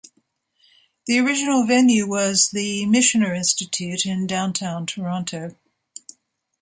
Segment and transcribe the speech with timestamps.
[1.05, 5.51] The original venue was the Michener Institute in downtown Toronto.